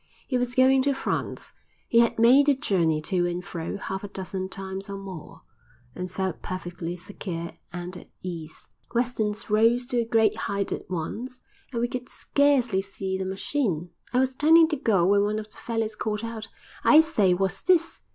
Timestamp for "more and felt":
4.97-6.41